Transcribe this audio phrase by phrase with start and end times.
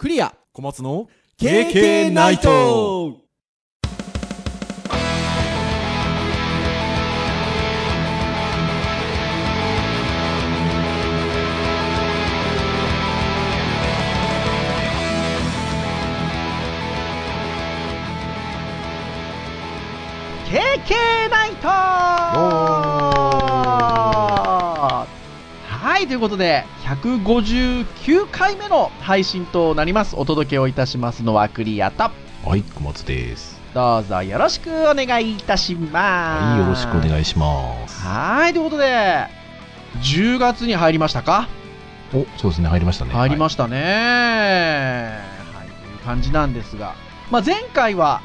[0.00, 0.34] クリア。
[0.54, 3.18] 小松の KK ナイト。
[20.48, 21.68] ケーケーナイト。
[25.68, 30.16] はい、ということで、159回目の配信となります。
[30.16, 32.10] お届けをいたしますのはクリアと、
[32.44, 33.60] はい小松です。
[33.72, 35.92] どうぞよろしくお願いいたします。
[35.94, 38.02] はいよろしくお願いします。
[38.04, 39.28] はい、ということで、
[40.02, 41.48] 10月に入りましたか？
[42.12, 43.12] おそうですね入りましたね。
[43.12, 45.20] し入りましたね、
[45.54, 45.68] はい。
[45.68, 46.96] という感じなんですが、
[47.30, 48.20] まあ、前回は、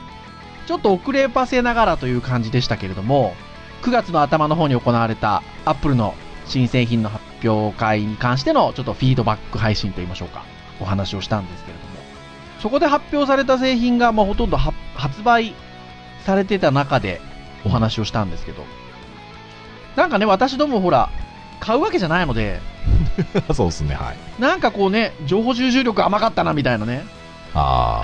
[0.65, 3.35] ちょっと遅ればせながらという感じでしたけれども、
[3.83, 6.15] 9月の頭の方に行われたアップルの
[6.47, 10.43] 新製品の発表会に関してのちょっとフィードバック配信といいましょうか、
[10.79, 11.95] お話をしたんですけれども、
[12.59, 15.53] そこで発表された製品がまあほとんどは発売
[16.25, 17.21] されてた中で
[17.65, 18.63] お話をしたんですけど、
[19.95, 21.09] なんかね、私どもほら、
[21.59, 22.59] 買うわけじゃないので、
[23.53, 24.41] そうですねはい。
[24.41, 27.05] なんかこうね、情報収集力甘かったなみたいなね。
[27.53, 28.03] あ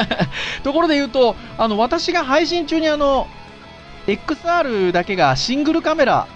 [0.64, 3.28] ところで言うと、あの、私が配信中にあの、
[4.06, 6.26] XR だけがシングルカメラ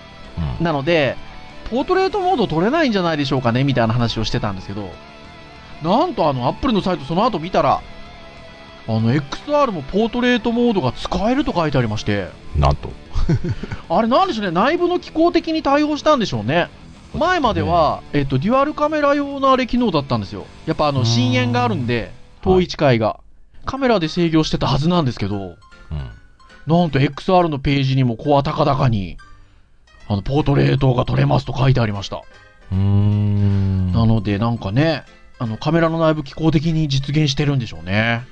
[0.60, 1.16] なので、
[1.72, 4.90] ポートレートモード撮れないんじゃないでしょうかねみたいな話をしてたんですけど、
[5.82, 7.80] なんとあの、アップルのサイトその後見たら、
[8.86, 12.90] あの、XR もポートレートモードが使えると書いてありまして、なんと。
[13.88, 16.68] あれなんでしょうね、内部の機構的に対応したんでしょうね。
[17.14, 20.44] 前までは、えっと、デュアルカメラ用のあれ機能だったんですよ。
[20.66, 21.06] やっぱあの、うん。
[21.06, 22.12] 深淵があるんで、
[22.42, 22.68] 遠い。
[22.68, 23.20] 近いが。
[23.64, 26.10] カメラで制御してたはずなんですけど、うん。
[26.66, 29.16] なんと XR のページにもコア高々に、
[30.08, 32.22] あの、ポートレートが撮れますと書いてありました。
[32.70, 35.05] うーんなので、なんかね、
[35.39, 38.25] あの、カメラの内部機構的に実現してるんでしょうね。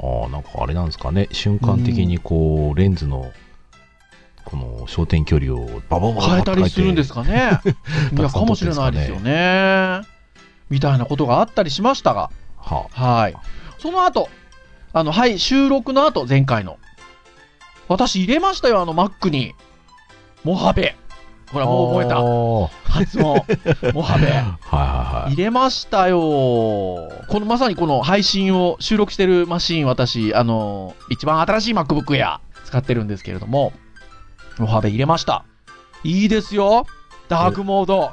[0.00, 3.32] ああなんかあれなんですかね瞬間的にこうレンズの
[4.44, 7.60] この焦点距離をバババババ変えたりするんですかね。
[8.16, 10.00] いや、かもしれないですよね。
[10.70, 13.36] みたいなことがあったりしましたが、ははい。
[13.78, 14.30] その後、
[14.94, 16.78] あの、はい、収録の後、前回の。
[17.88, 19.54] 私入れましたよ、あの、Mac に。
[20.44, 20.96] モハベ。
[21.52, 22.22] ほら、もう覚えた。
[22.22, 23.42] は発音。
[23.94, 24.26] モハベ。
[24.28, 26.18] いはいはい入れましたよ。
[26.18, 27.10] こ
[27.40, 33.72] のまさにこの配信を収録してるマシーン、私、あの、一番新しい MacBook Air 使ってるんですけれども、
[34.58, 35.44] モハベ入れました。
[36.04, 36.86] いいですよ。
[37.28, 38.10] ダークモード。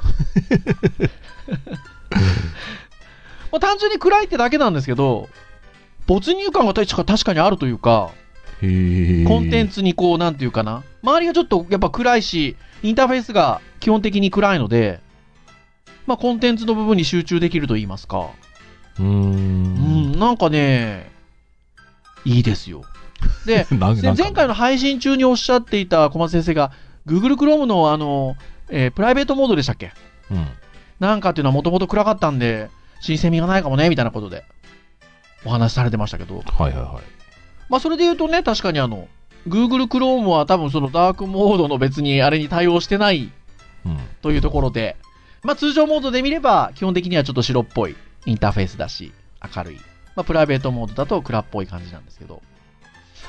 [3.52, 5.28] まあ、単純に暗いってだけなんですけど、
[6.06, 8.10] 没入感が確か確かにあるというか、
[8.60, 8.66] コ
[9.40, 10.82] ンテンツにこう、なんていうかな。
[11.06, 15.00] 周りがちょっとやっぱ暗いし、インターフェースが基本的に暗いので、
[16.06, 18.30] まあコンテンツの部分に集中できると言いますか。
[18.98, 21.10] うーうんん、なんかね、
[22.24, 22.82] いいですよ。
[23.46, 23.66] で、
[24.18, 26.72] 前回の配信中におっしゃっていた小松先生が、
[27.06, 28.36] Google Chrome のあの、
[28.68, 29.92] えープライベートモードでしたっけ？
[30.30, 30.46] うん。
[30.98, 32.68] なんかっていうのはもともと暗かったんで、
[33.00, 34.42] 新鮮味がないかもね、みたいなことで、
[35.44, 37.02] お話しされてましたけど、はいはいはい。
[37.68, 39.06] まあそれで言うとね、確かにあの、
[39.46, 43.32] Google Chrome は多分そのダークモードの別にあれに対応してない
[43.84, 43.98] うん。
[44.22, 44.96] というところで、
[45.42, 47.96] まあ通常モードで見れば基本的にはちょっと白っぽい
[48.26, 49.12] インターフェースだし、
[49.56, 49.76] 明るい。
[50.16, 52.42] まあプライベートモードだと暗っぽい感じなんですけど、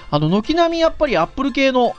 [0.10, 1.94] あの、軒並みやっぱり Apple 系の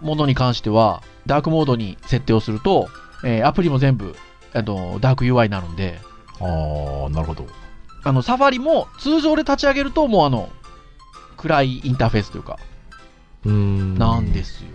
[0.00, 2.88] ものに関しては、ダークモードに設定をすると、
[3.24, 4.14] えーアプリも全部、
[4.52, 5.98] あの、ダーク UI になるんで、
[6.40, 7.46] ああなるほど。
[8.02, 10.50] あの、サファリも通常で立ち上げるともうあの、
[11.36, 12.58] 暗いインターフェースというか、
[13.44, 14.70] なんですよ。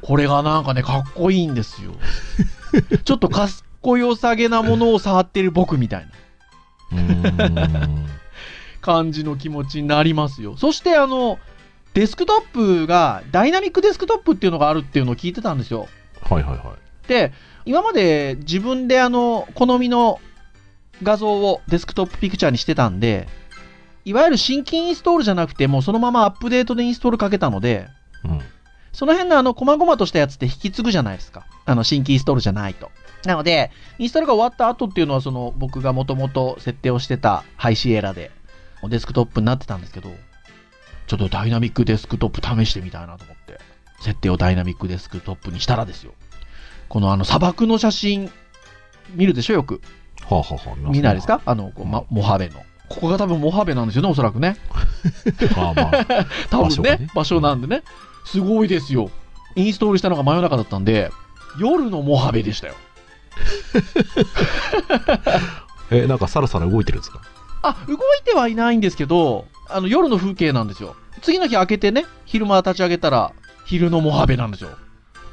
[0.00, 1.92] これがなんかね、かっこいいんですよ。
[3.04, 3.48] ちょっとかっ
[3.80, 6.06] こよさげなものを触ってる僕みたい
[6.90, 7.88] な
[8.80, 10.56] 感じの気持ちになりますよ。
[10.56, 11.38] そしてあの、
[11.94, 15.88] デスクトップが、ダイナミックデスクトップっていうのがあるっていうのを聞いてたんですよ。
[16.22, 17.32] はいはいはいで、
[17.64, 20.20] 今まで自分であの、好みの
[21.02, 23.28] 画像をデスクトップピクチャーにしてたんで、
[24.04, 27.88] いわゆる新規インストールじゃなくて、もうそのままアップデートでインストールかけたので、
[28.24, 28.40] うん
[28.94, 31.46] その辺のあの、細々としたやつって引き継ぐじゃないですか。
[31.64, 32.90] あの、新規インストールじゃないと。
[33.24, 38.30] なので、インストールが終わった後っていうのは、その、僕がもともと設定をしてたハイシエラで、
[38.90, 40.10] デスクトップになってたんですけど、
[41.06, 43.60] ちょっとダイナミックデスクトップ試してみたいなと思って、
[44.02, 46.12] 設定をダイナミックデスクトップにしたらですよ。
[46.90, 48.30] このあの、砂漠の写真、
[49.14, 49.80] 見るでしょ、よく。
[50.28, 51.40] はあはあ見ないですか？
[51.46, 52.62] あの、こうま、モハベの。
[52.88, 54.56] ここが多分モハベなんですよね、おそらくね。
[55.56, 57.82] まあまあ 多分ね場所なんでね。
[58.24, 59.10] すごいですよ。
[59.56, 61.10] インストールしたのが真夜中だったんで、
[61.58, 62.74] 夜のモハベでしたよ。
[65.90, 67.20] えなんかサラサラ動いてるんですか？
[67.62, 70.96] あ、動いてはいないんですけど、あの、夜の風景なんですよ。
[71.22, 73.32] 次の日開けてね、昼間立ち上げたら、
[73.66, 74.70] 昼のモハベなんですよ。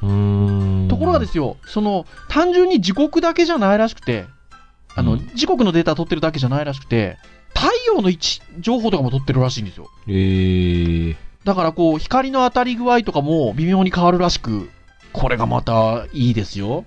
[0.02, 0.88] うーん。
[0.88, 4.26] ところがですよ、その、単純に時刻だけじゃないらしくて、
[4.94, 7.18] あの、うん時刻のデータ取ってるだけじゃないらしくて、
[7.54, 9.90] 太陽の位置情報とかも取ってるらしいんですよ。
[10.08, 14.70] えー、だからこう、光の当たり具合とかも微妙に変わるらしく、
[15.12, 16.84] これがまたいいですよ。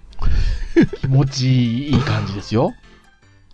[1.02, 2.74] 気持ちいい感じですよ。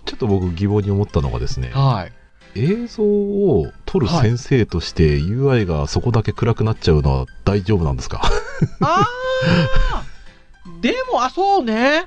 [0.05, 2.11] ちょっと僕疑問に思ったのがですね、はい。
[2.55, 8.21] 映像を撮る先生として UI がそこだけ暗くなっちゃうのは大丈夫なんですか？
[8.81, 12.05] あーでも、あ、そうね。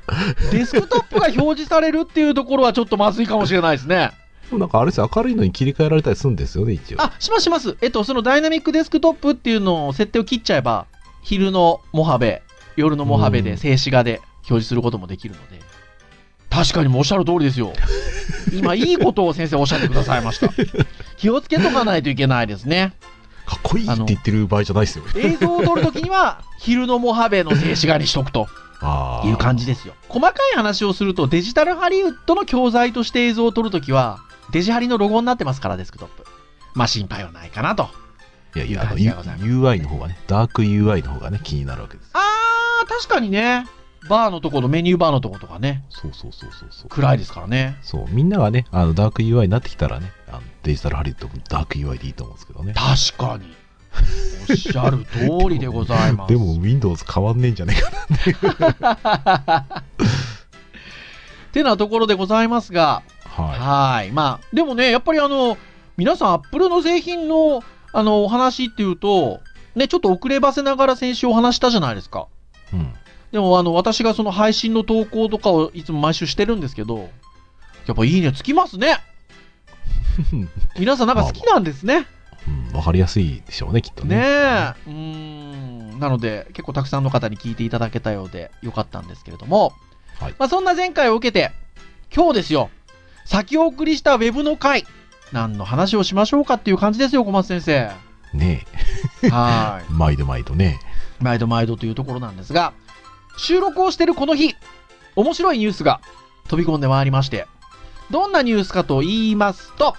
[0.51, 4.13] デスクトップが表示されるっていうところはちょっとまずいかもしれないですね。
[4.53, 7.01] でもなんかあれですよ明るいのに切り替えられたりするんですよね、一応。
[7.01, 7.79] あ、しますします。
[7.81, 10.87] えっと、そのダイナミックデスクトップっていうのを設定を切っちゃえば、
[11.23, 12.43] 昼のモハベ、
[12.77, 15.59] 夜のモハベうんで静止画で表示することもできるので。
[16.51, 17.73] 確かにもうおっしゃる通りですよ。
[18.53, 20.51] 今、いいことを先生おっしゃってくださいました。
[21.17, 22.93] 気をつけとかないといけないですね。
[23.47, 25.05] かっこいいって言ってる場合じゃないですよ。
[25.17, 28.47] 映像を撮るときには、昼のモハベの静止画にしとくと。
[29.25, 29.95] いう感じですよ。
[30.09, 34.19] 細かい話をすると、デジタルハリウッドの教材として映像を撮るときは、
[34.53, 36.25] デジハリのロゴになってますから、デスクトップ。
[36.75, 37.89] まあ心配はないかなと。
[38.55, 42.11] いやいや、UI の方がね、ダーク UI の方がね、気になるわけです。
[42.13, 43.67] あー、確かにね。
[44.09, 46.89] バーのところ、メニューバーのところとかね、そうそうそうそうそう。
[46.89, 47.79] 暗いですからね。
[47.83, 52.75] そう、みんながね、あの、ダーク UI になってきたらね、あのデジタルハリウッドもダーク UI でいいと思うんですけどね。
[52.75, 53.55] 確かに。
[54.51, 56.33] おっしゃる通りでございます。
[56.33, 57.77] でも、Windows 変わんねえんじゃね
[58.27, 59.83] えかな。
[61.53, 63.03] てなところでございますが、
[63.43, 64.13] ははい。
[64.13, 65.57] まあ、でもね、やっぱりあの、
[65.97, 67.63] 皆さん、アップルの製品の、
[67.93, 69.41] あの、お話っていうと、
[69.75, 72.29] ね、ちょっと遅ればせながら先週お話したじゃないですか。
[72.73, 72.77] い。
[72.77, 72.95] うん。
[73.33, 77.11] でも、あの、私がその配信の投稿とかをいつも毎週してるんですけど、
[77.87, 78.99] やっぱいいねつきますね。
[80.79, 82.07] 皆さんなんか好きなんですね。
[82.71, 84.17] うん、わかりやすいでしょうね、きっとね。
[84.17, 84.75] ねえ。
[84.87, 85.99] うーん。
[85.99, 89.73] なので、結構たくさんの方に聞いていただけたようでよかったんですけれども、
[90.19, 91.53] はいまあそんな前回を受けて、
[92.15, 92.71] 今日ですよ、
[93.25, 94.87] 先送りしたウェブの回、
[95.33, 97.91] 何の話をしましょうかっていう感じですよ、小松先生。
[98.35, 98.67] ね
[99.31, 99.87] はえ。
[99.93, 100.81] 毎度毎度ね。
[101.21, 101.25] い。
[101.25, 102.73] 毎度毎度というところなんですが、
[103.37, 104.55] 収録をしてるこの日、
[105.17, 106.01] 面白いニュースが
[106.49, 107.47] 飛び込んでまいりまして、
[108.11, 109.97] どんなニュースかと言いますと、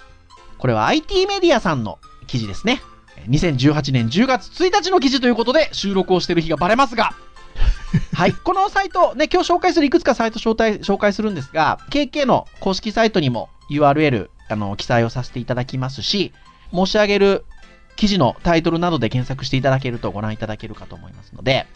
[0.58, 2.80] これは IT メディアさんの記事ですね。
[3.28, 7.14] 2018年10月1日の記事ということで収録をしている日がバレますが、
[8.12, 8.32] はい。
[8.32, 16.32] このサイト、ね、今日紹介するいくつかサイト紹介紹介するんですが、KK の公式サイトにも URL、あの、記載をさせていただきますし、
[16.72, 17.44] 申し上げる
[17.96, 21.66] 記事のタイトルなどで検索していただけるとご覧いただけるかと思いますので、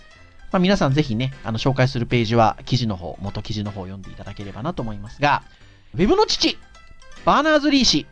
[0.50, 5.42] まあ、皆さんぜひね、あの、紹介するページは記事の方、元記事の方を読んでいただければなと思いますが、
[5.94, 6.58] ウェブの父、
[7.24, 8.06] バーナーズ・リー氏、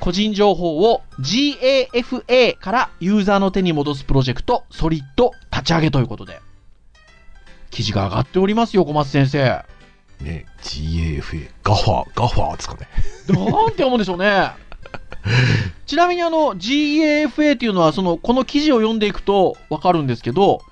[0.00, 6.40] 個人情報を GAFA からユーザーの手に戻すプロジェクト、ソリッド立ち上げということで、
[7.76, 9.62] 記事が上がっておりますよ、小松先生。
[10.22, 12.88] ね GAFA、ガファー、ガファーですかね。
[13.28, 14.52] なんて読むんでしょうね。
[15.84, 20.62] ちなみにあの GAFA っていうのはそのこの記事を読んでいくとわかるんですけど、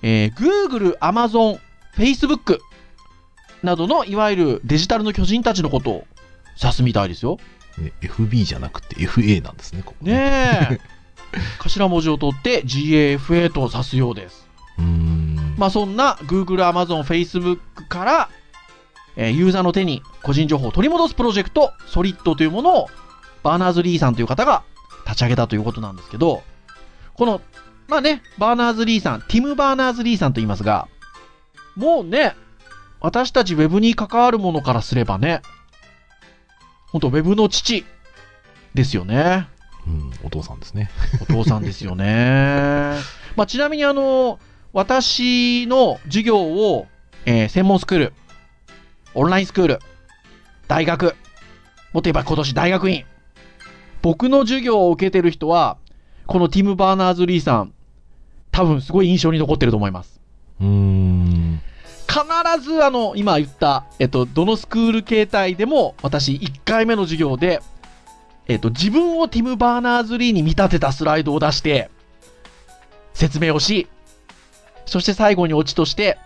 [0.00, 1.58] えー Google、Amazon、
[1.98, 2.60] Facebook
[3.62, 6.06] などのいわゆるデジタルの巨人たちのことを
[6.58, 7.36] 指すみたいですよ。
[7.76, 10.80] ね FB じゃなくて FA なんですね、ここねえ。
[11.60, 14.48] 頭文字を取って GAFA と指すようです。
[14.78, 15.33] うーん。
[15.56, 17.58] まあそんな Google、Amazon、Facebook
[17.88, 18.28] から、
[19.16, 22.88] えーユーザーの手に個人情報を取り戻すプロジェクト、ソリッドというものを
[23.42, 24.64] バーナーズ・リーさんという方が
[25.04, 26.42] 立ち上げたということなんですけど、
[27.14, 27.40] この、
[27.86, 30.88] まあね、バーナーズ・リーさん、ティム・バーナーズ・リーさんと言いますが、
[31.76, 32.34] もうね、
[33.00, 35.42] 私たちウェブに関わるものからすればね、
[36.86, 37.84] 本当ウェブの父
[38.74, 39.48] ですよね。
[39.86, 40.90] うん、お父さんですね。
[41.20, 42.94] お父さんですよね。
[43.36, 44.38] まあ、ちなみにあの、
[44.74, 46.88] 私の授業を、
[47.26, 48.12] えー専門スクール、
[49.14, 49.78] オンラインスクール、
[50.66, 53.04] 大学、もっと言えば今年大学院、
[54.02, 55.76] 僕の授業を受けてる人は、
[56.26, 57.72] このティム・バーナーズ・リーさん、
[58.50, 60.20] 多分すごい印象に残ってると思います。
[60.60, 61.60] うーん。
[62.08, 67.60] 必ずあの、今言った、えっと、どのスクール形態でも、私1回目の授業で、
[68.48, 71.90] えっと、自分をティム・バーナーズ・リーに見立てたスライドを出して、
[73.12, 73.86] 説明をし、
[74.86, 76.18] そして最後にオチとして、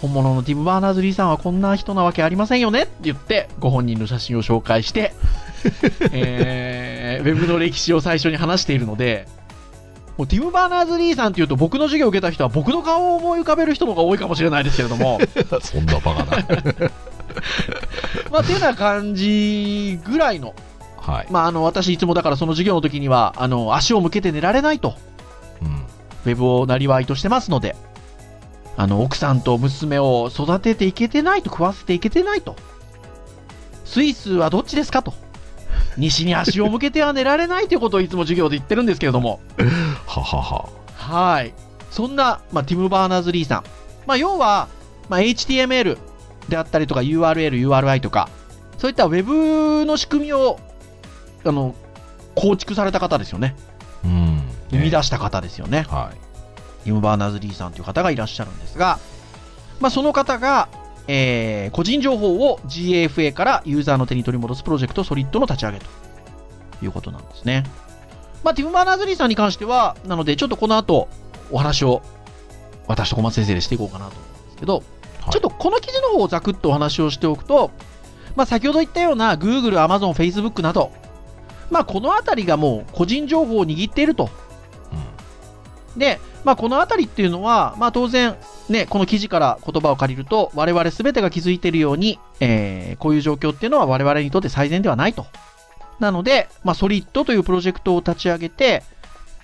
[0.00, 5.14] 本物のティム・バーナーズ・リーさんはこんな人なわけありませんよねって言って、ご本人の写真を紹介して、
[6.12, 9.26] えー、ウェブの歴史を最初に話しているので、
[10.16, 15.18] もうティム・バーナーズ・リーさんっていうと僕の授業を受けた人は僕の顔を思い浮かべる人の方が多いかもしれないですけれども、
[15.62, 16.44] そんなバカな。
[18.30, 20.54] まあ、てな感じぐらいの
[20.98, 21.26] はい。
[21.30, 24.94] まあ、あの、私いつもだからその授業の時には、あの、足を向けて寝られないと、
[25.60, 25.84] うん。
[26.26, 27.76] ウェブをなりわいとしてますので、
[28.76, 32.56] あの、奥さんと娘を育てていけてないと、食わせていけてないと。
[33.84, 35.14] スイスはどっちですかと。
[35.96, 39.40] 西に足を向けては寝られないということをいつも授業で言ってるんですけれども。
[40.06, 40.68] ははは。
[40.96, 41.54] はい。
[41.90, 43.64] そんな、まあ、ティム・バーナーズ・リーさん。
[44.06, 44.68] まあ、要は、
[45.08, 45.98] まあ、HTML
[46.48, 48.28] であったりとか URL、URI とか、
[48.78, 50.58] そういった Web の仕組みを、
[51.44, 51.74] あの、
[52.34, 53.54] 構築された方ですよね。
[54.04, 54.42] うん。
[54.70, 55.86] 生みね出した方ですよね。
[55.88, 56.23] はい。
[56.84, 58.98] ティム・バーナーズ・リーさんという方がいらっしゃるんですが、
[59.80, 60.68] まあ、その方が、
[61.08, 65.86] えー個人情報を GAFA からユーザーの手に取り戻すプロジェクトソリッドの立ち上げと
[66.82, 67.64] いうことなんですね。
[68.44, 71.08] まあ、ティム・バーナーズ・リーさんに関しては、なので、ちょっとこの後、
[71.50, 72.02] お話を
[72.86, 74.84] 私と小松先生でしていこうかなと思うんですけど、はい
[75.30, 77.70] ちょっとこの記事の方をざくっとお話をしておくと、
[78.36, 80.92] まあ、先ほど言ったような Google、Amazon、Facebook など、
[81.70, 84.28] まあ、このあたりがもう個人情報を握っていると。
[85.96, 88.36] で、まあ、このあたりっていうのは、まあ、当然、
[88.68, 95.26] ね、この記事から言葉を借りると、我々全てが気づいているように、えーこういう状況っていうのは我々にとって最善ではないと。
[96.00, 98.82] なので、まあ、ソリッドというプロジェクトを立ち上げて、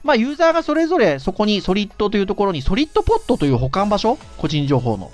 [0.03, 5.11] まあ、ユーザーがそれぞれそこにソリッドというところにソリッドポットという保管場所、個人情報の、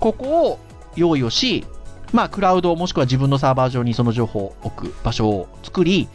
[0.00, 0.58] ここを
[0.96, 1.64] 用意をし、
[2.12, 6.08] まあ、クラウドもしくは自分のサーバー上にその情報を置く場所を作り、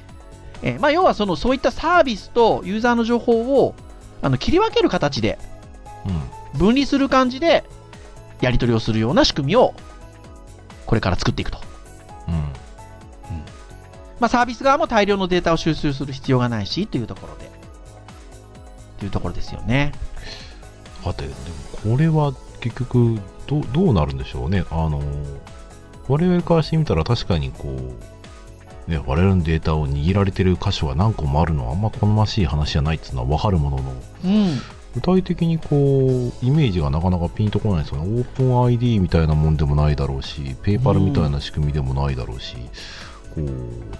[0.63, 3.75] えーまあ、要はそのそういったサービスとユーザーの情報を
[4.23, 5.37] あの切り分ける形で
[6.05, 6.59] うん。
[6.59, 7.63] 分離する感じで
[8.41, 9.73] やり取りをするような仕組みを
[10.85, 11.59] これから作っていくと。
[12.27, 12.33] うん。
[14.19, 17.51] まあ、サービス側も大量のデータを収集する必要がないしというところで。
[18.99, 19.91] というところですよね。
[21.03, 21.35] さて、でも
[21.95, 24.65] これは結局どう、どうなるんでしょうね。
[24.71, 25.01] あの、
[26.07, 28.12] 我々からしてみたら確かにこう、
[28.87, 33.93] ね、我々のデータを握られてる箇所が何個もあるのはあんま好ましい話じゃないっていうのは分かるものの、
[34.25, 34.61] うん。
[34.95, 38.19] 具体的にこう、イメージがなかなかピンとこないですよね。
[38.19, 42.55] オープン ID みたいなもんでもないだろうし、ペーパルみたいな仕組みでもないだろうし、
[43.33, 43.47] こう、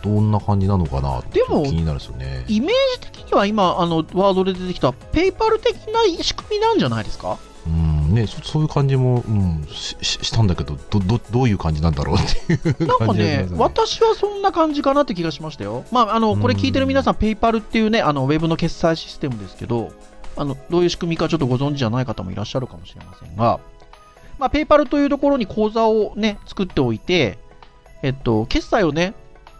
[0.03, 2.45] どんな感じなのかなって気になるんですよね。
[2.47, 2.69] イメー
[3.01, 7.31] ジ的には今、あの、ワードで出てきたペイパル的な仕組みなんじゃないですか？
[7.31, 7.37] うん、
[8.13, 15.83] ね、そそういう感じも、うん、しししたんだけど、ど、ど、どういう感じなんだろうっていうなんかねます、私はそんな感じかなって気がしましたよ。
[15.91, 19.91] まあ、あの、これ聞いてる皆さん、ペイパルっていうね、あの、ウェブの決済システムですけど、
[20.35, 23.59] あの、どういう仕組みかちょっとご存知じゃない方もいらっしゃるかもしれませんが、
[24.39, 27.37] まあ、ペイパルというところに口座をね、作っておいて、
[28.01, 29.13] えっと、決済をね、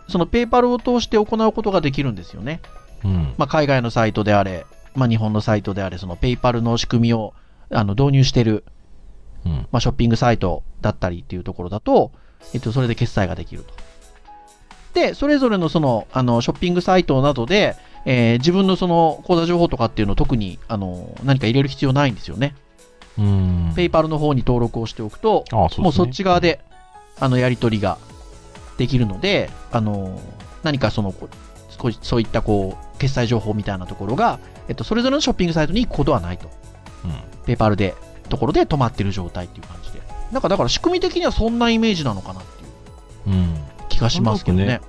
[0.08, 2.60] そのペイパルを通して行うことができるんですよね。
[3.04, 3.34] うん。
[3.38, 7.34] まあ、海外のサイトであれ、まあ、日本のサイトであれ、そのペイパルの仕組みを
[7.74, 8.64] あの導入してる、
[9.46, 9.68] うん。
[9.72, 12.12] まあ、ショッピングサイトだったりっていうところだと、
[12.54, 13.74] えっと、それで決済ができると。
[14.94, 17.76] で、それぞれのその、あの、ショッピングサイトなどで、
[18.06, 22.56] えー自分のその口座情報とかっていうのを特に、あの、何か入れる必要ないんですよね。
[23.18, 23.74] うん。
[23.76, 26.60] ペイパルの方に登録をしておくと、あそうねもうそっち側で、
[27.20, 27.98] あの、やり取りが
[28.78, 30.20] できるので、あの、
[30.64, 31.30] 何かその、こ
[32.02, 36.50] そういったこう、決済情報みたいなところが、えっと、それぞれのショッピングサイトに行くことはないと。
[37.06, 37.12] うん。
[37.46, 37.96] ペーパルで、
[38.30, 40.02] ところで止まってる状態っていう感じで。
[40.32, 43.56] なんかだから仕組み的にはそんなイメージなのかなっていううん。
[43.90, 44.66] 気がしますけどね。
[44.66, 44.82] なん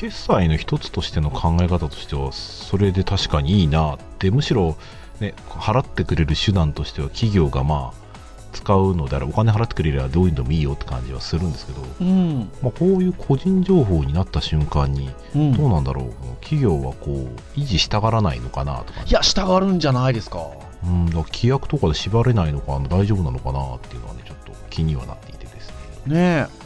[0.00, 4.78] 決済の一つとしての考え方としては、それで確かにいいなって、むしろ、
[5.20, 8.10] ね、払ってくれる手段としては、企業がまあ、
[8.54, 12.50] 使うのであれば、お金払ってくれればどういうのでもいいよって感じはするんですけど、うん。
[12.62, 15.52] まあ、こういう個人情報になった瞬間に、うん。
[15.52, 20.48] どうなんだろう、企業はこう、維持したがらないのかなとか、いや、従うんじゃないですか。
[20.84, 25.70] うん、だ規約とかで縛れないのかな、大丈夫なのかなっていうのはね、ちょっと気にはなっていてです
[26.06, 26.14] ね。
[26.14, 26.60] ねえ。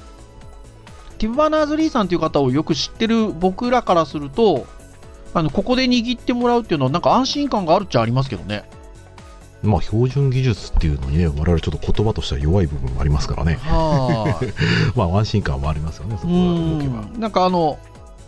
[1.18, 4.66] ティム・バーナーズ・リーさんという方をよく知ってる僕らからすると、
[5.33, 8.64] あの、ここで握ってもらうっていうのはなんか安心感があるっちゃありますけどね。
[9.62, 13.54] まあ、標準技術っていうのにね、我々ちょっと言葉としては弱い部分もありますからね。
[13.54, 14.52] はい。
[14.97, 17.00] まあ、安心感もありますよね、そこうが動けば。
[17.00, 17.21] ん。
[17.21, 17.78] なんかあの、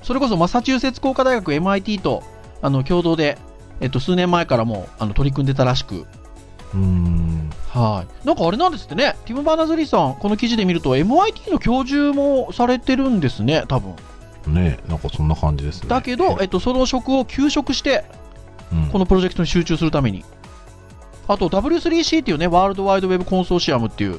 [0.02, 2.22] それこそマサチューセッツ工科大学 MIT と、
[2.62, 3.38] あの、共同で、
[3.80, 6.06] えっと、数年前からも、あの、取り組んでたらしく、
[6.74, 7.50] うん。
[7.70, 8.26] はい。
[8.26, 13.94] なんかあれなんですってね、ティム・バーナーズ・リーさん、この記事で見ると、MIT の教授もされてるんですね、多分。
[14.46, 15.88] ねなんかそんな感じですね。
[15.88, 18.04] だけど、えっと、その職を休職して、
[18.72, 20.24] うんこのプロジェクトに集中するために。
[21.28, 24.18] あと、W3C っていうね、ワールドワイドウェブコンソーシアムっていう、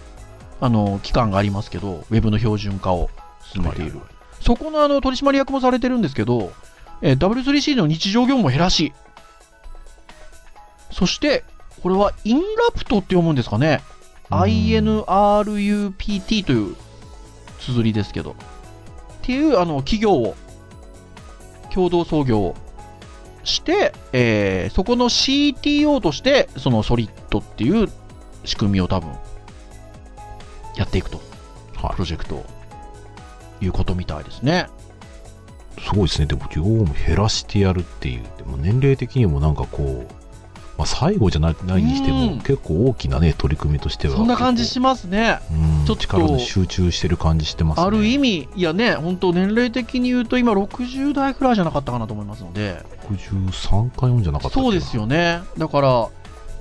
[0.62, 3.10] あの、機関がありますけど、ウェブの標準化を
[3.54, 4.00] 進めている。
[4.40, 6.52] そこのあの取締役もされてるんですけど、
[7.02, 8.94] えー W3C の日常業務も減らし、
[10.98, 11.44] そして、
[11.84, 13.82] これはインラプトって読むんですかね。
[14.32, 16.76] うん INRUPT という
[17.60, 18.32] 綴りですけど。
[18.32, 18.36] っ
[19.22, 20.36] ていうあの企業を
[21.74, 22.56] 共同創業
[23.44, 27.90] して、えーそこの CTO として、そのソリッドっていう
[28.44, 29.12] 仕組みを多分、
[30.76, 31.22] やっていくと、
[31.76, 32.46] はプロジェクトを、
[33.62, 34.68] いうことみたいですね。
[35.78, 35.82] い。
[35.82, 36.26] すごいですね。
[36.26, 38.24] でも、業務減らしてやるっていう。
[38.38, 40.17] でも年齢的にもなんかこう、
[40.78, 44.16] まあ、最後じゃないないにしてうんも、結構大きなね、取り組みとしては。
[44.16, 45.40] そんな感じしますね。
[45.52, 47.88] うん、ちょっと力の集中してる感じしてますね。
[47.88, 55.42] ある意味、いやね、本当年齢的に言うと今60代くらいじゃなかったかなと思いますので、63か4じゃなかったそうですよね。
[55.58, 56.10] だから、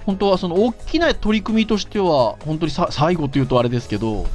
[0.06, 4.26] 本当はその大きな取り組みとしては、本当にさ最後というとあれですけど、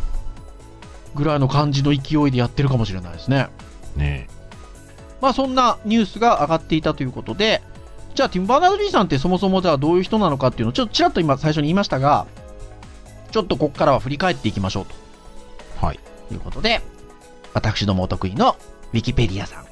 [1.16, 3.48] ぐらいの感じの勢いでやってるかもしれないですね。
[3.96, 4.28] ね
[5.22, 7.64] まあそんなニュースが上がっていたということで、
[8.14, 12.28] じゃあティム・バーナード・リーさんってそもそもじゃあどういう人なのかっていうのをちょっとちらっと今最初に言いましたが、
[13.32, 14.86] ちょっとここからは振り返っていきましょう
[15.86, 16.00] はい。
[16.28, 16.82] ということで、
[17.54, 18.58] 私どもお得意の
[18.94, 19.66] ウィキペディアさん。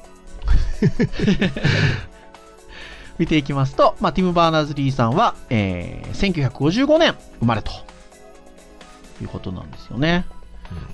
[3.18, 7.70] 見ていきますと、まあ、ティム・バーナーズ・リーさんは、えー1955年生まれと
[9.20, 10.24] いうことなんですよね。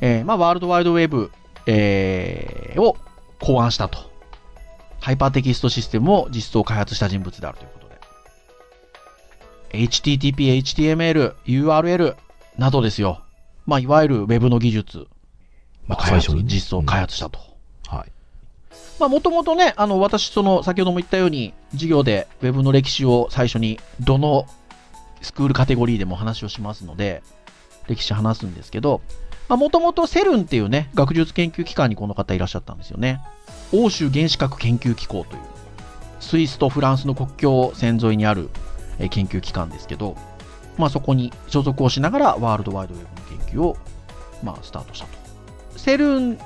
[0.01, 1.31] えーまあ、ワールドワイドウェブ、
[1.67, 2.97] えーを
[3.41, 4.16] 考案したと。
[5.07, 7.89] ハイパーテキストシステムを実装開発した人物であるということ
[9.71, 9.85] で。
[9.87, 12.17] HTTP、HTML、URL
[12.59, 13.23] などですよ。
[13.67, 15.07] まあ、いわゆる Web の技術、
[15.87, 17.39] まあ、開発、最初にね実装開発したと。
[17.87, 18.11] はい。
[18.99, 24.49] まあ、もともとね、あの、私、その、先ほども言ったように、授業で Web の歴史を最初に、どの
[25.23, 27.23] スクールカテゴリーでも話をしますので、
[27.87, 29.03] 歴史話すんですけど、
[29.49, 33.21] まあ、もともとセルンっていうね、学術研究機関にこの方いらっしゃったんですよね。
[33.73, 35.43] 欧州原子核研究機構という、
[36.21, 38.51] スイスとフランスの国境線沿いにある
[38.99, 40.17] えー研究機関ですけど、
[40.79, 43.05] まあ、そこに所属をしながらワールドワイドウェブ
[43.37, 43.77] の研究を、
[44.43, 45.79] まあ、スタートしたと。
[45.79, 46.39] セルン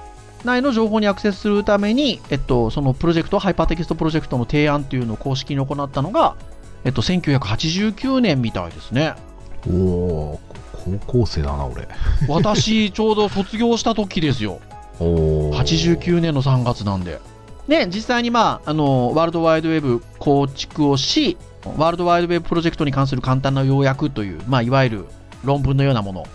[0.44, 6.36] 内の情報にアクセスするために、えっと、そのプロジェクト、ハイパーテキストプロジェクトの提案というのを公式に行ったのが、
[6.84, 9.14] えっと、1989年みたいですね。
[9.68, 10.40] おお
[10.72, 11.86] 高校生だな、俺。
[12.28, 14.60] 私、ちょうど卒業した時ですよ。
[15.00, 17.20] おお89年の3月なんで。
[17.68, 21.36] で、実際にまあ、あの、ワールドワイドウェブ構築をし、
[21.76, 25.06] ワールドワイドウェブプロジェクトに関する簡単な要約という、まあ、いわゆる
[25.44, 26.26] 論文のようなもの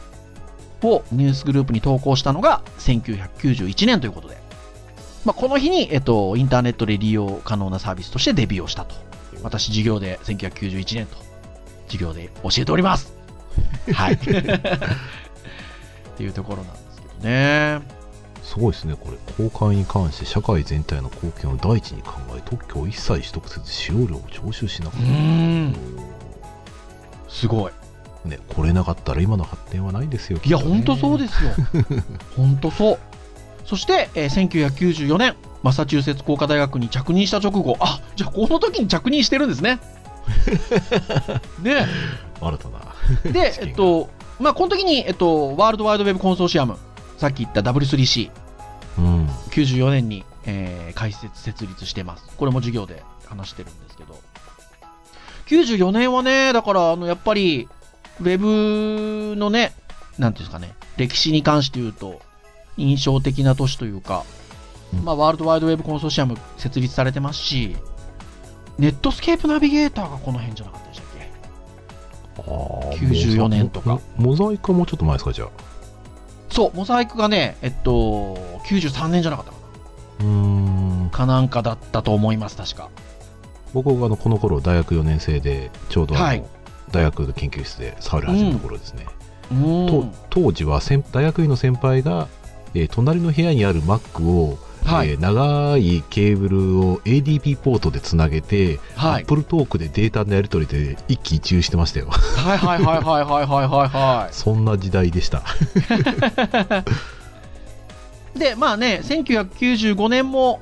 [0.82, 4.44] をニュースグループに投稿したのが1991年ということで。
[5.26, 8.94] まあ、この日に、えっと、インターネットで利用可能なサービスとしてデビューをしたと。
[9.42, 11.18] 私、授業で1991年と、
[11.88, 13.12] 授業で教えております。
[13.92, 14.14] はい。
[14.14, 14.30] って
[16.24, 17.95] いうところなんですけどね。
[18.46, 19.50] すごいですね、これ。
[19.50, 27.32] 公開に関して社会全体の貢献を第一に考え、特許を一切取得せず使用料を徴収しなかうった。
[27.32, 27.72] すごい。
[28.24, 30.40] ね、これなかったら今の発展はないですよ。。
[30.44, 31.52] いや、本当そうですすよ。
[32.38, 33.00] 本当そう。
[33.66, 39.80] そして、えー1994年、マサチューセッツ工科大学に着任した直後、あじゃあこの時に着任してるんですね。
[41.62, 41.88] ね
[42.40, 42.80] 新たな。
[43.32, 46.78] で、えっと、まあ、この時に、えっと、ワールドワイドウェブコンソーシアム、
[47.18, 48.30] さっき言った W3C、
[49.00, 49.28] うん。
[49.52, 52.24] 94年に、えー開設、設立してます。
[52.38, 54.20] これも授業で話してるんですけど。
[55.48, 57.68] 94年はね、だから、あの、やっぱり、
[58.22, 59.74] ウェブのね、
[60.18, 62.22] なんていうんですかね、歴史に関して言うと、
[62.78, 64.24] 印象的な年というか、
[64.94, 67.76] うんまあ、ワールドワイドウェブコンソーシアム設立されてますし、
[68.78, 71.32] ネットスケープナビゲーターがこの辺じゃなかったでしたっけ？
[72.40, 75.50] あー94年とかモモザイクはもうちょっと前ですか、じゃあ。
[76.56, 78.36] そう、モザイクがね、えっと、
[78.68, 79.58] 93年じゃなかったか
[80.22, 81.10] うーんな。。
[81.12, 82.90] かなんかだったと思います、確か。
[83.74, 86.44] 僕があのこの頃大学4年生で、ちょうどはい
[86.92, 89.06] 大学の研究室で触り始めた頃ですね。
[89.52, 90.14] うん。
[90.30, 92.30] 当時は先大学院の先輩が、
[92.74, 99.24] えー隣の部屋にある Mac を、はいえー長いケーブルを ADP ポートでつなげて、はい。
[99.24, 102.08] Apple トークでデータのやり取りで一喜一憂してましたよ。
[102.10, 105.44] はいはいはいはいはいはいはいは そんな時代でした。
[108.36, 108.38] い。
[108.40, 110.60] で、まあね、1995年も、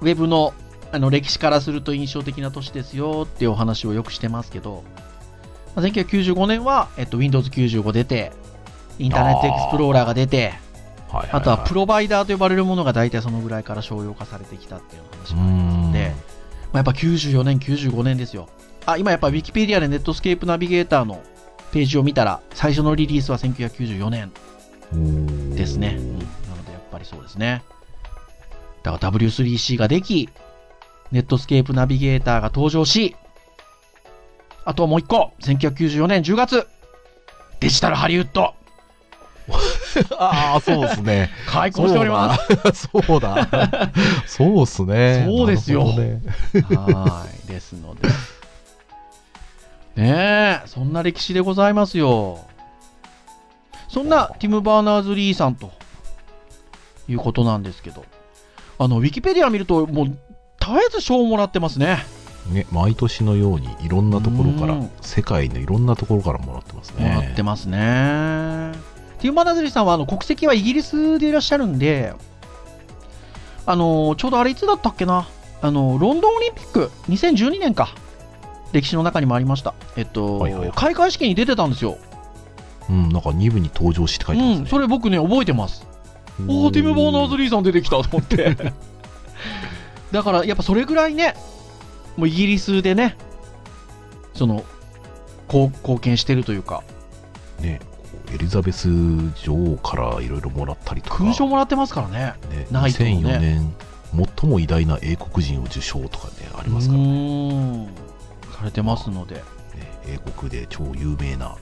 [0.00, 0.54] ウェブの
[0.92, 4.84] あの歴史からすると印象的な年ですよっていうお話をよくしてますけど、
[5.74, 8.32] まあ、1995年は、えっと、Windows 95出て、
[8.98, 10.52] インターネットエクスプローラーが出て、
[11.12, 16.12] はいはいいあとはプロバイダーと呼ばれるものが大体そのぐらいから商用化されてきたっていう話もありますので、
[16.72, 18.48] まあ、やっぱ94年、95年ですよ。
[18.86, 21.22] あ、今やっぱ Wikipedia でネットスケープナビゲーターの
[21.70, 24.32] ページを見たら、最初のリリースは1994年
[24.92, 25.96] うんですね。
[25.98, 26.24] うん、な
[26.56, 27.62] のでやっぱりそうですね。
[28.82, 30.28] だから W3C ができ、
[31.10, 33.16] ネットスケープナビゲーターが登場し、
[34.64, 36.66] あとはもう一個、1994年10月、
[37.60, 38.54] デジタルハリウッド。
[40.18, 41.30] ああ、そうですね。
[41.46, 42.42] 開講しております。
[42.74, 42.88] す。
[43.06, 43.48] そうだ。
[44.26, 45.24] そうっすね。
[45.26, 46.20] そうですよね
[46.54, 47.48] はい。
[47.48, 48.08] ですので。
[49.96, 52.40] ねえ、そんな歴史でございますよ。
[53.88, 55.70] そんなティム・バーナーズ・リーさんと
[57.08, 58.04] いうことなんですけど、
[58.78, 60.16] あの、ウィキペディア見ると、もう、絶
[60.72, 61.98] えず賞をもらってますね。
[62.50, 67.14] ね、毎年のようにいろんなところからうん、世界のいろんなところからもらってますね。
[67.14, 68.72] もらってますね。
[69.22, 72.12] ティム・バーナーズ・リーさんは、あの、国籍はイギリスでいらっしゃるんで、
[73.64, 75.28] あの、ちょうどあれいつだったっけな、
[75.60, 77.94] あの、ロンドンオリンピック、2012年か。
[78.72, 79.74] 歴史の中にもありました。
[79.96, 81.98] えっと、はいはいはい開会式に出てたんですよ。
[82.90, 84.60] うん、なんか2部に登場して書いてますね。
[84.62, 85.86] うん、それ僕ね、覚えてます。
[86.48, 88.56] おー、ティム・バーナーズ・リーさん出てきたと思って。
[90.10, 91.36] だから、やっぱそれぐらいね、
[92.16, 93.16] もうイギリスでね、
[94.34, 94.64] その、
[95.46, 96.82] こう貢献してるというか、
[97.60, 97.80] ね、
[98.32, 102.34] エリザベス女王からいろいろもらったりとか、勲章もらってますからね。
[102.50, 103.74] ね、ね2004年、
[104.40, 107.88] 最も偉大な英国人を受賞とかね、ありますからうね。
[108.56, 109.36] されてますので。
[109.36, 109.42] ね
[110.06, 111.56] 英国で超有名な、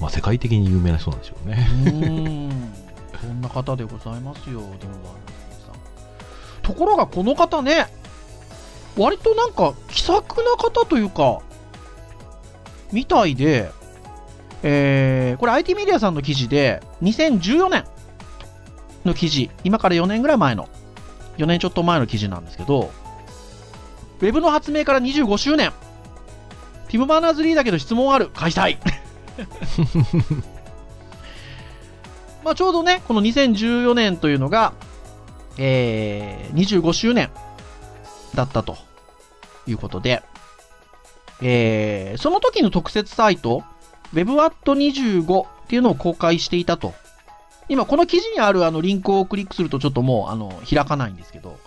[0.00, 1.66] まあ、世界的に有名な人なんでしょううね。
[3.20, 5.14] そんな方でございますよ、ディム・バー
[5.66, 6.62] さん。
[6.62, 7.86] ところがこの方ね、
[8.96, 11.40] 割となんか気さくな方というか、
[12.92, 13.70] みたいで、
[14.66, 17.84] えー、これ IT メディアさんの記事で、2014年
[19.04, 20.70] の記事、今から4年ぐらい前の、
[21.36, 22.90] 4年ちょっと前の記事なんですけど、
[24.20, 25.70] ウェブの発明から25周年、
[26.88, 28.78] ティム・バーナーズ・リーだけど質問ある、開催。
[32.42, 34.72] まあちょうどね、この2014年というのが、
[35.58, 37.28] えー、25周年
[38.34, 38.78] だったと
[39.66, 40.22] いうことで、
[41.42, 43.62] えー、その時の特設サイト、
[44.12, 46.94] Webat25 っていうのを公開していたと。
[47.68, 51.58] 今、この記事にあるあのリンクをクリックするとちょっともうあの開かないんですけど、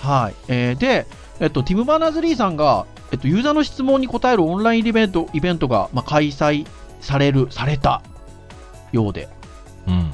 [0.00, 0.34] はい。
[0.48, 1.06] えーで、
[1.40, 6.66] えっと、ティム・バーナーズ・リーさんが、えっと、ユーザーの質問に答えるオンラインイベントイベントが、まあ、開催
[7.00, 8.02] される、された
[8.92, 9.28] ようで、
[9.86, 10.12] うん。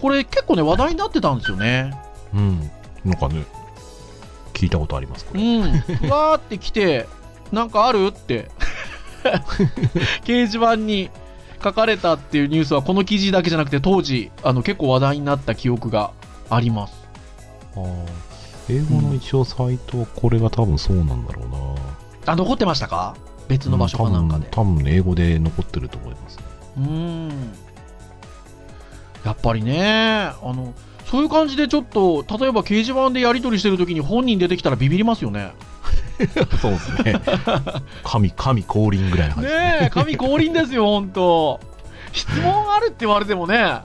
[0.00, 1.92] これ結構ね、話題になってたんですよね。
[2.34, 2.70] うん。
[3.04, 3.44] なんかね、
[4.52, 5.58] 聞いたことあります、こうれ。
[5.58, 5.80] ん。
[5.80, 7.08] ふわーって来て、
[7.52, 8.50] なんかあるって、
[10.24, 11.10] 掲示板に
[11.62, 16.10] 書かれたっていうニュースは、この記事だけじゃなくて、当時、あの、結構話題になった記憶が
[16.50, 16.94] あります。
[17.76, 17.94] あー
[18.70, 21.48] 英語の一応サイトはこれが多分そうなんだろう
[22.26, 22.32] な。
[22.32, 23.14] あ、残ってましたか？
[23.48, 24.46] 別の場所かなんかで。
[24.50, 26.44] 多分多分英語で残ってると思いますね。
[26.78, 27.28] うーん
[29.24, 30.72] やっぱりね、あの、
[31.06, 35.52] そういう感じでちょっと、例えば掲示板でやり取りしてるときに本人出てきたらビビりますよね。
[36.60, 37.20] そうですね。
[38.04, 39.70] 神、神降臨ぐらいな感じですね。
[39.70, 41.60] ねえ、神降臨ですよ、本当
[42.12, 43.80] 質問あるって言われてもね、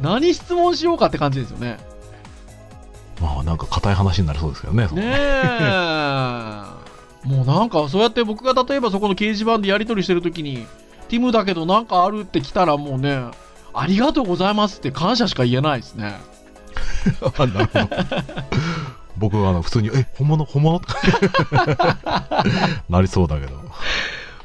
[0.00, 1.78] 何質問しようかって感じですよね。
[3.20, 4.86] まあなんか硬い話になりそうですけどね。
[4.86, 5.58] ねえ。
[7.26, 10.66] もうなんか、そうやって僕が例えばそこの掲示板でやり取りしてるときに、
[11.08, 13.22] ティムだけどなんかあるって来たらもうね、
[13.74, 16.16] ありがとうございますって感謝しか言えないですね。
[17.38, 17.88] あなるほど。
[19.18, 20.44] 僕はあの普通に、え、本物？
[20.44, 20.80] 本物？
[20.80, 22.44] と か
[22.88, 23.56] なりそうだけど。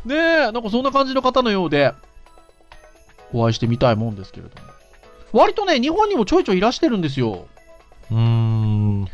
[0.05, 1.93] ねえ、なんかそんな感じの方のようで、
[3.33, 4.69] お会いしてみたいもんですけれども。
[5.31, 7.47] 割とね、日本にもちょいちょいいらしてるんですよ。
[8.11, 9.07] うーん。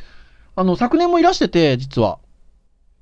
[0.55, 2.19] あの、昨年もいらしてて、実は。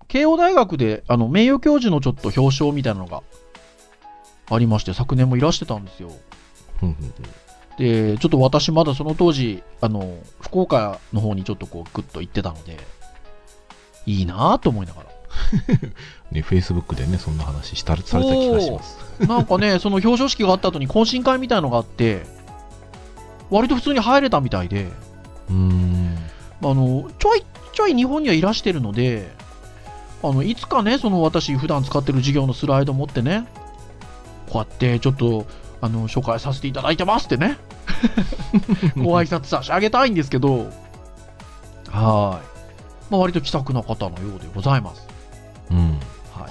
[0.08, 3.24] 慶応大学で、あの、名誉教授のちょっと表彰みたいなのが
[4.50, 6.12] ありまして、昨年もいらしてたんですよ。
[7.78, 12.78] で、ちょっと私まだその当時、あの、福岡の方にちょっとこう、ぐっと行ってたので、
[14.06, 15.10] いいなぁと思いながら。
[16.32, 18.98] ね、Facebook でね、そんな話したされた気がします。
[19.28, 22.24] なんかね、その表彰式があった後に懇親会みたいのがあって、
[23.50, 24.90] 割と普通に入れたみたいで、
[25.50, 26.18] うーん。
[26.63, 29.32] あの、ちょいちょい日本にはいらしてるので、
[30.24, 33.48] あの、いつかね、その私普段使ってる授業のスライド持ってね、
[34.50, 35.46] こうやってちょっと、
[35.82, 37.58] あの、紹介させていただいてますってね、
[38.98, 40.70] ご挨拶差し上げたいんですけど、
[41.90, 42.58] はい。
[43.10, 45.08] まあ、割と気さくな方のようでございます。
[45.72, 46.00] うん。
[46.34, 46.48] は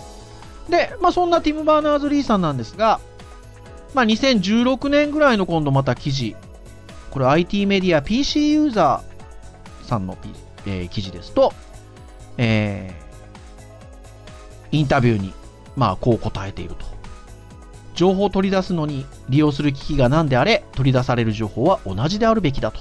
[0.68, 0.70] い。
[0.70, 3.00] で、まあ、そんなティム・バーナーズ・リーさんなんですが、
[3.94, 6.36] まあ、2016年ぐらいの今度また記事、
[7.10, 10.16] これ IT メディア PC ユーザーさんの、
[10.66, 11.52] えー記事ですと、
[12.36, 13.06] えー
[14.72, 15.32] インタビューに、
[15.76, 16.95] まあ、こう答えていると。
[17.96, 22.80] 情報を取り出すのに利用する機器が何であれ、取り出される情報は同じであるべきだと。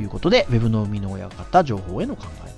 [0.00, 2.54] いうことで、Web の生みの親方情報への考えという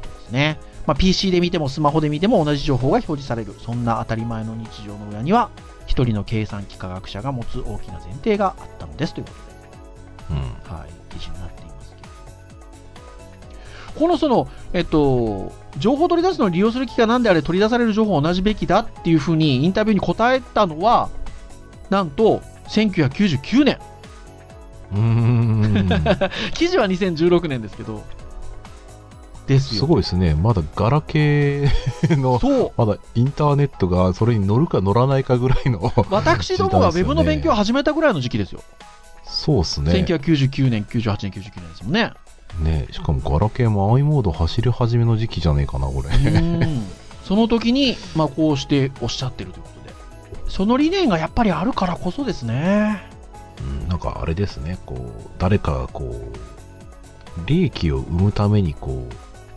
[0.00, 0.58] ことですね。
[0.86, 3.54] まあ、PC で見てもスマホで見ても同じ情報が表示される。
[3.60, 5.50] そんな当たり前の日常の裏には、
[5.86, 9.32] 一人の計算機科学者が持つ大きな前提があったのですというこ
[10.28, 10.76] とで、うん。
[10.76, 11.69] はい、記事になってい。
[13.94, 21.10] このその、えっと、情報を取り出すのを利用する機器が何であれ取り出される情報は同じべきだっていうふうにインタビューに答えたのは、
[21.90, 23.78] なんと、1999年。
[24.92, 25.88] うーん。
[26.54, 28.02] 記事は2016年ですけど、
[29.50, 29.80] ですよ。
[29.80, 30.34] すごいですね。
[30.34, 32.72] まだガラケーの、そう。
[32.76, 35.92] まだインターネットがそれに乗るか乗らないかぐらいの。
[36.10, 38.62] 私どもがウェブの勉強を始めたぐらいの時期ですよ。
[39.24, 39.92] そうですね。
[39.92, 42.12] 1999年、98年、99年ですもんね。
[42.58, 46.08] ねしかもガラケーも i モード走り始めの時期じゃねえかな、これ。
[46.08, 46.86] うん
[47.30, 49.94] その時に、まあ、こうしておっしゃってるということで。
[50.48, 53.00] その理念がやっぱりあるからこそですね。
[53.60, 59.14] うん、なんかあれですね、こう、誰かがこう、利益を生むためにこう、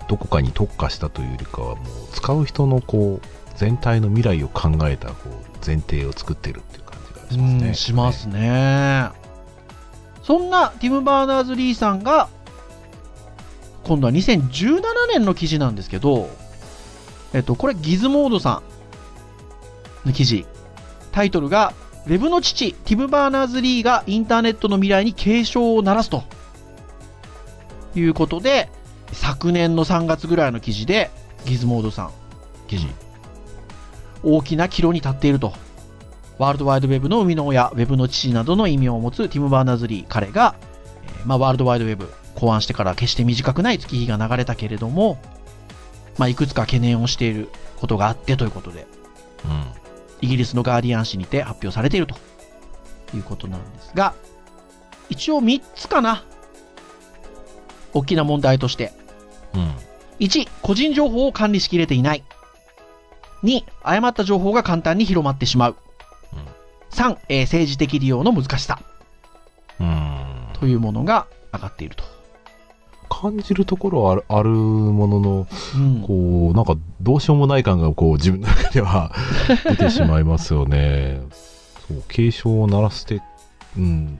[0.07, 7.67] どこかに特化したというよりかは、もう使う人のこう、全体の未来を考えたこう前提を作ってるっていう感じがしますね。
[7.67, 9.09] うんしますね。
[10.21, 12.29] そんなティム・バーナーズ・リーさんが、
[13.83, 16.29] 今度は2017年の記事なんですけど、
[17.33, 18.61] えっと、これギズモードさ
[20.05, 20.45] んの記事。
[21.11, 21.73] タイトルが、
[22.05, 26.23] ウェブの父、ティム・バーナーズ・リーがインターネットの未来に警鐘を鳴らすと。
[27.95, 28.69] いうことで、
[29.11, 31.11] 昨年の3月ぐらいの記事で、
[31.45, 32.11] ギズモードさん、
[32.67, 32.87] 記事。
[34.23, 35.53] 大きな岐路に立っていると。
[36.39, 40.55] ワールドワイドウェブの生みの親、ウェブの父などの意味を持つティム・バーナーズ・リー、彼が、
[41.25, 42.09] まあ、ワールドワイドウェブ
[42.43, 45.17] 考案してから決して短くない月日が流れたけれども、
[46.17, 48.85] まあ、いくつか懸念をしていることがあってということで、
[49.45, 49.65] うん。
[50.19, 52.15] イギリスのガーディアン紙にて発表されていると
[53.15, 54.13] いうことなんですが、
[55.09, 56.25] 一応3つかな。
[57.93, 58.91] 大きな問題として。
[59.53, 59.75] うん。
[60.19, 62.23] 1、個人情報を管理しきれていない。
[63.43, 65.77] 2、誤った情報が簡単に広まってしまう。
[66.91, 68.81] 3、えー政治的利用の難しさ
[69.79, 69.87] うん。
[69.87, 70.25] うん。
[70.59, 72.12] というものが上がっていると。
[73.09, 79.11] 感じるところはあるあるものの、うんこう、なんかどうしようもない感がこう自分の中では
[79.65, 81.21] 出てしまいますよね。
[81.87, 83.21] そう、警鐘を鳴らして、
[83.77, 84.19] うん、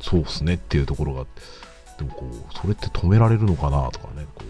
[0.00, 1.24] そうっすねっていうところが、
[1.98, 4.44] でもこう、それって止められるのかなとかね、こ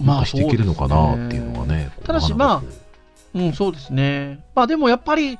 [0.00, 1.90] う、まあしていけるのかなっていうのがね。
[1.96, 2.66] こうただしなんかこ
[3.34, 4.40] うん、そうですね。
[4.54, 5.38] まあでもやっぱり、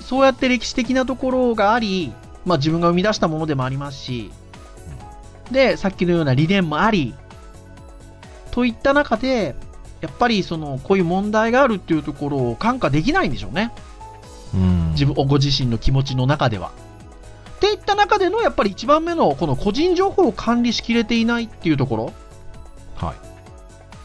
[0.00, 2.12] そうやって歴史的なところがあり、
[2.44, 4.30] まあ自分が生み出したものでもありますし、
[5.50, 7.14] で、さっきのような理念もあり、
[8.50, 9.54] といった中で、
[10.00, 13.72] やっぱりその、こういう問題があるっていうところを看過できないんでしょうね。
[14.54, 16.72] ううん、自分、ご自身の気持ちの中では。
[17.56, 22.12] っていった中での、やっぱり一番目の、この個人情報を管理しきれていないっていうところ。
[22.96, 23.14] はい。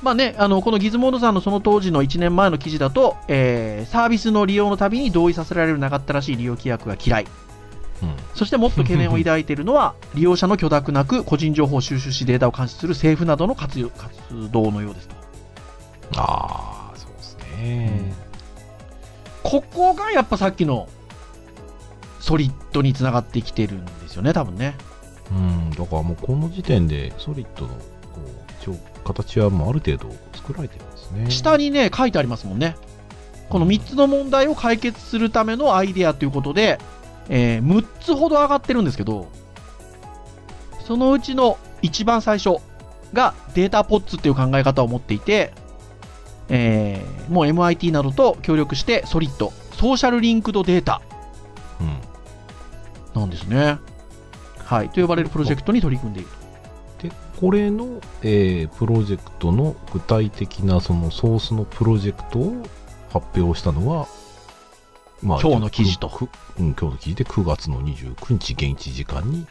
[0.03, 7.27] まあね、あの、このギズモードさんのその当時の1年前の記事だと、えーサービスの利用のたびに同意させられる長ったらしい利用規約が嫌い。
[8.03, 8.15] うん。
[8.35, 15.15] そしてもっと懸念を抱いているのは、利用者の許諾なく個人情報を収集しデータを監視する政府などの活用活動のようですと。
[16.17, 18.13] ああ、そうですね。
[19.43, 20.89] ここがやっぱさっきの
[22.19, 24.75] ソリッドにつながってきてるんですよね、多分ね。
[25.31, 27.79] うん、だからもうこの時点でソリッドのこ
[28.17, 31.31] う一応形はもうある程度作られてるんですね。
[31.31, 32.75] 下にね、書いてありますもんね。
[33.49, 36.79] この3つの問題を解決するためのアイデアということで、
[37.29, 39.27] えー6つほど上がってるんですけど、
[40.85, 42.61] そのうちの一番最初
[43.13, 45.53] がデータポッツっていう考え方を持っていて、
[46.49, 51.01] えーもう MIT などと協力してソリッド、ソーシャルリンクドデータ
[51.81, 53.21] うん。
[53.21, 53.79] なんですね。
[54.63, 54.89] はい。
[54.89, 56.29] と呼ばれるプロジェクトに取り組んでいる
[57.09, 62.63] で、これの、えープロジェクトの具体的なそのソースのプロジェクトを
[63.11, 64.07] 発表したのは、
[65.21, 69.47] ま今日の記事とくうん、今日の記事で9月の29日現地時間に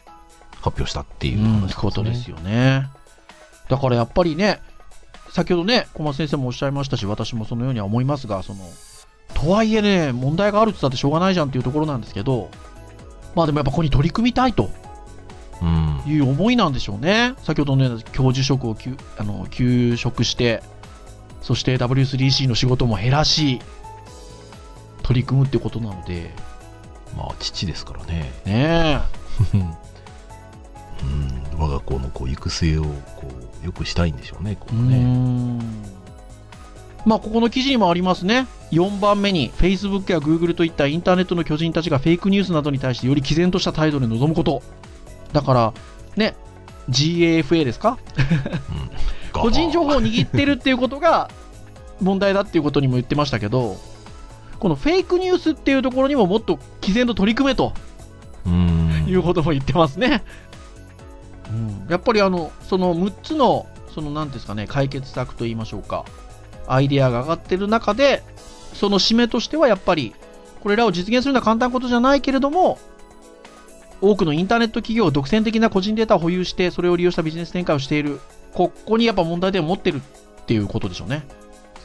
[0.61, 2.37] 発表したっていうことですよ。
[2.37, 2.89] よね。
[3.69, 4.61] だからやっぱりね、
[5.31, 8.59] 先ほどね、小松先生もおっしゃいましたし、私もそのようには思いますが、その、
[9.33, 12.49] とはいえね、問題があるって言ったってしょうがないじゃんっていうところなんですけど、
[13.35, 14.69] まあでもやっぱここに取り組みたいと
[15.61, 16.01] うん。
[16.05, 17.33] いう思いなんでしょうね。
[17.43, 20.63] 先ほどのような教授職を休あの休職して、
[21.41, 23.59] そして W3C の仕事も減らし、
[25.07, 26.31] 取り組むってことなので、
[27.15, 28.31] まあ、父ですからね。
[28.45, 28.99] ね
[29.53, 29.57] う
[31.57, 31.59] ん。
[31.59, 32.91] 我が子のこう育成をこ
[33.63, 34.75] う良くしたいんでしょうね、こえ。
[34.75, 34.97] うね。
[34.99, 35.59] ん
[37.05, 38.47] まあ、ここの記事にもありますね。
[38.71, 44.61] 4番目に、Facebook や Google といったインターネットの巨人たちがフェイクニュースなどに対してより毅然とした態度で臨むこと。
[45.31, 45.73] だから、
[46.17, 46.35] ね、
[46.89, 47.97] GAFA ですか？
[49.31, 51.29] 個人情報を握ってるっていうことが
[52.01, 53.77] 問題だっていうことにも言ってましたけど、
[54.59, 57.73] このフェイクニュースっていうところにももっと毅然と取り組めと
[58.45, 59.05] うん。
[59.07, 60.23] いうことも言ってますね。
[61.49, 66.05] うん、やっぱりあの、その6つの、その何ですかね、解決策と言いましょうか、
[66.67, 68.23] アイデアが上がってる中で、
[68.73, 70.13] その締めとしてはやっぱり、
[70.61, 72.79] これらを実現するのは簡単なことじゃないけれども、
[74.01, 78.19] 多くのインターネット企業、独占的な個人データを保有して、それを利用したビジネス展開をしている、
[78.53, 81.25] ここにやっぱ問題点を持ってるっていうことでしょうね。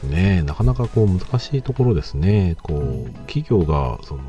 [0.03, 2.55] ねなかなかこう難しいところですね。
[2.61, 4.21] こう企業が、その、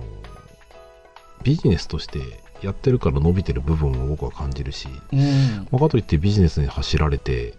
[1.42, 2.20] ビジネスとして
[2.62, 5.68] やってるから伸びてる部分を僕は感じるし、うん。
[5.70, 7.54] まあかといってビジネスに走られて、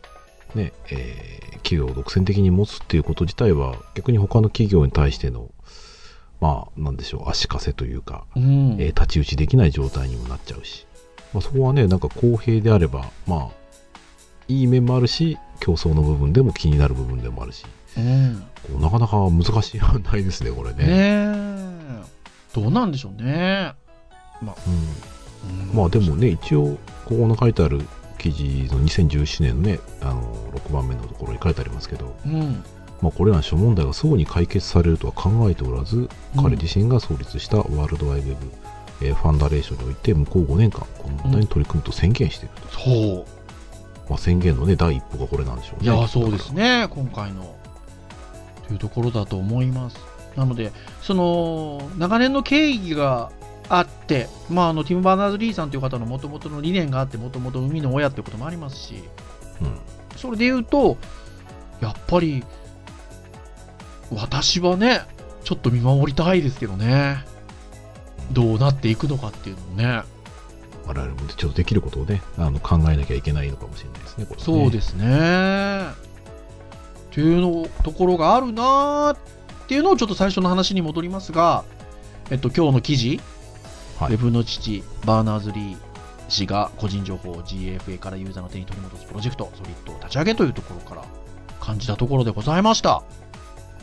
[0.56, 5.50] ね、えー企業を独占的に持つっていうこと自体は、逆に他の企業に対しての、
[6.40, 8.76] まあ、なんでしょう、足かせというか、うん。
[8.80, 10.86] えー太刀打ちできない状態にもなっちゃうし、
[11.34, 13.66] まあ、そこはね、なんか公平であれば、まあ、
[14.48, 17.66] いい面もあるし、競争の部分でも気になる部分でもあるし、
[17.98, 18.82] うん。
[18.82, 21.34] なかなか難しい問題ですね、これね。
[22.54, 23.74] どうなんでしょうね。
[24.42, 27.82] うん、うんまあでもね、一応、ここの書いてある
[28.18, 32.64] 記事の2017年のね、あの6番目のところに書いてありますけど、うん。
[33.02, 36.10] まあ、これらの諸問題がすぐに解決されるとは考えておらず、うん
[36.42, 38.52] 彼自身が創立したワールドワイドウェブ、
[39.02, 42.80] えーファンダレーションにおいて向こう5年間、この問題に取り組むと宣言していると。
[42.80, 43.26] そう。
[44.10, 45.86] まあ、宣言のね、第一歩がこれなんでしょうね。
[45.86, 47.55] いや、そうですね、今回の。
[48.68, 49.98] というところだと思います。
[50.36, 53.32] なので、その、長年の経緯が
[53.70, 59.04] あって、まあ、あの、ティム・バーナーズ・リーさんという方のもともとの理念があって、もともと海の親っていうこともありますし、
[59.62, 59.80] うん。
[60.18, 60.98] それで言うと、
[61.82, 62.44] やっぱり、
[64.14, 65.02] 私はね、
[65.44, 67.24] ちょっと見守りたいですけどね。
[68.32, 70.04] どうなっていくのかっていうのをね。
[70.88, 74.44] 我々もちょっとできることをね、あの考えなきゃいけないのかもしれないですね、これ、ね。
[74.44, 76.06] そうですね。
[77.16, 79.18] っていうのところがあるなーっ
[79.70, 81.64] ていうのをちょっと最初の話に戻りますが、
[82.30, 83.22] えっと、今日の記事、
[83.98, 85.78] はいウェブの父、バーナーズ・リー
[86.28, 91.06] 氏が個人情報を GAFA からユーザーの手に取り戻すプロジェクト、ソリッドを立ち上げというところから
[91.62, 92.96] 感じたところでございました。
[92.96, 93.04] は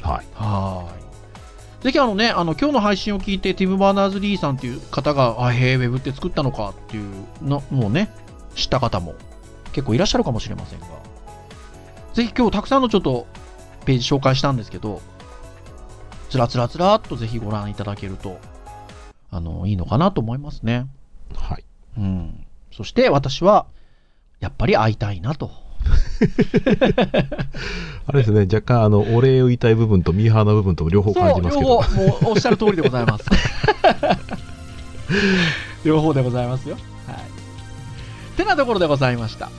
[0.02, 0.26] い。
[0.34, 0.98] はー
[1.80, 1.84] い。
[1.84, 8.14] ぜひあのね、あの今日の配信を聞いて、ティム・バーナーズ・リーさんっていう方が、あ、へえ、ウェブって作ったのかっていうのもね、
[8.54, 9.14] 知った方も
[9.72, 11.01] 結構いらっしゃるかもしれませんが、
[12.14, 13.26] ぜひ今日たくさんのちょっと
[13.84, 15.00] ページ紹介したんですけど、
[16.28, 18.38] つらつらつらっとぜひご覧いただけると、
[19.30, 20.86] あの、いいのかなと思いますね。
[21.34, 21.64] はい。
[21.98, 22.46] うん。
[22.70, 23.66] そして私は、
[24.40, 25.50] やっぱり会いたいなと。
[28.06, 31.70] あれですね、若干、あの、お礼を言いたい部分とミーハーな部分と両方感じますけど。
[31.70, 33.24] 両方、もうおっしゃる通りでございます。
[35.84, 36.76] 両方でございますよ。
[37.06, 38.36] はい。
[38.36, 39.50] てなところでございました。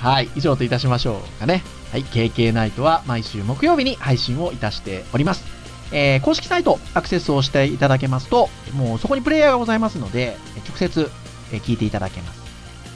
[0.00, 0.30] はい。
[0.34, 1.62] 以上といたしましょうかね。
[1.92, 2.04] はい。
[2.04, 5.44] KK ナイトは毎週木曜日に配信をいたしております。
[5.92, 10.36] えー公式サイトアクセスをしていただけますと、もうそこにプレイヤーがございますので、
[10.68, 11.10] 直接、
[11.52, 12.40] え聞いていただけます。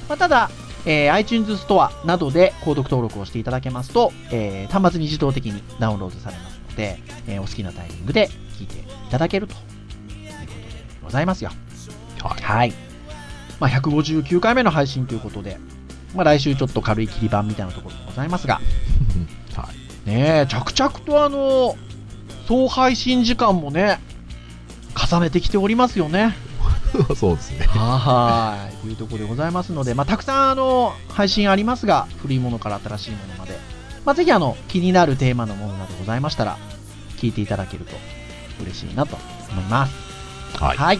[0.08, 0.50] まあ、ただ、
[0.86, 9.66] えー iTunes ストアなどで購読登録をしていただけますと、えー端末に自動的にダウンロードされますので、えーお好きなタイミングで聞いていただけるというこ
[10.40, 10.52] とで
[11.02, 11.50] ございますよ。
[12.22, 12.42] はい。
[12.42, 12.72] はい。
[13.60, 15.58] まあ、159回目の配信ということで、
[16.14, 18.60] まあ、来週ちょっと軽い切り版みたいなところでございますが、
[19.56, 19.68] は
[20.06, 20.08] い。
[20.08, 21.76] ねえ、着々とあの、
[22.46, 24.00] 総配信時間もね、
[25.10, 26.36] 重ねてきておりますよね。
[27.16, 27.66] そうですね。
[27.66, 28.76] はい。
[28.82, 33.58] というところでございますので、まあ、たくさんあの、配信ありますが、古いものから新しいものまで、
[34.04, 36.58] まあ、ぜひあの、気になるテーマのものなどございましたら、
[37.18, 37.96] 聞いていただけると
[38.62, 39.18] 嬉しいなと
[39.50, 39.94] 思います。
[40.56, 40.76] はい。
[40.76, 40.98] はい。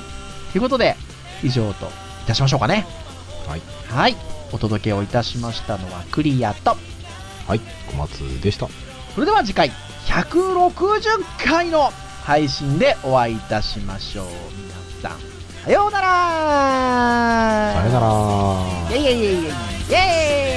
[0.53, 0.97] ということで、
[1.43, 2.87] 以上といたしましょうかね。
[3.47, 3.63] はい。
[3.89, 4.34] はい。
[4.53, 6.77] お届けをいたしましたのはクリアと、
[7.47, 7.61] はい。
[7.91, 8.69] 小松でした。
[9.15, 9.71] それでは次回、
[10.07, 11.91] 160回の
[12.23, 14.27] 配信でお会いいたしましょう。
[15.03, 15.19] 皆さん、
[15.65, 16.07] さようなら
[17.75, 18.07] さよなら。
[18.91, 20.54] イェイイェイイェイイェイイェイ